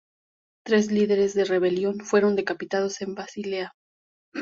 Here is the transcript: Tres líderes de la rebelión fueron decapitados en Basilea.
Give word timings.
Tres 0.65 0.89
líderes 0.91 1.35
de 1.35 1.43
la 1.43 1.47
rebelión 1.49 1.99
fueron 1.99 2.35
decapitados 2.35 3.01
en 3.03 3.13
Basilea. 3.13 3.73